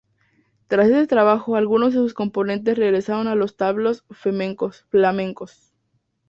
[0.67, 4.87] Tras este trabajo, algunos de sus componentes regresaron a los tablaos flamencos.